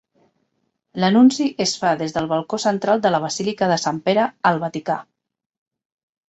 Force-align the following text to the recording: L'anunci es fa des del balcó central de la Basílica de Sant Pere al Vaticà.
L'anunci 1.01 1.45
es 1.65 1.73
fa 1.81 1.91
des 1.99 2.15
del 2.15 2.29
balcó 2.31 2.59
central 2.63 3.03
de 3.05 3.11
la 3.17 3.19
Basílica 3.27 3.69
de 3.73 3.77
Sant 3.85 4.01
Pere 4.09 4.25
al 4.53 4.59
Vaticà. 4.65 4.99